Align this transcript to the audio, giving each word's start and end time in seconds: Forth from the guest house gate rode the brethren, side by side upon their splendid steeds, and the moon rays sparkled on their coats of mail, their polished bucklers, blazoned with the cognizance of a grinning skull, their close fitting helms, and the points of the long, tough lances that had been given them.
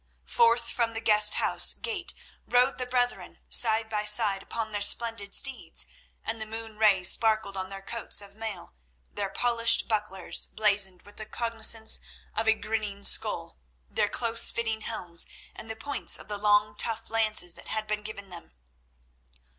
Forth 0.25 0.71
from 0.71 0.93
the 0.93 0.99
guest 0.99 1.35
house 1.35 1.73
gate 1.73 2.15
rode 2.47 2.79
the 2.79 2.87
brethren, 2.87 3.37
side 3.51 3.87
by 3.87 4.03
side 4.03 4.41
upon 4.41 4.71
their 4.71 4.81
splendid 4.81 5.35
steeds, 5.35 5.85
and 6.25 6.41
the 6.41 6.47
moon 6.47 6.79
rays 6.79 7.11
sparkled 7.11 7.55
on 7.55 7.69
their 7.69 7.83
coats 7.83 8.19
of 8.19 8.33
mail, 8.33 8.73
their 9.13 9.29
polished 9.29 9.87
bucklers, 9.87 10.47
blazoned 10.47 11.03
with 11.03 11.17
the 11.17 11.27
cognizance 11.27 11.99
of 12.35 12.47
a 12.47 12.55
grinning 12.55 13.03
skull, 13.03 13.59
their 13.91 14.09
close 14.09 14.51
fitting 14.51 14.81
helms, 14.81 15.27
and 15.55 15.69
the 15.69 15.75
points 15.75 16.17
of 16.17 16.27
the 16.27 16.39
long, 16.39 16.73
tough 16.75 17.11
lances 17.11 17.53
that 17.53 17.67
had 17.67 17.85
been 17.85 18.01
given 18.01 18.31
them. 18.31 18.53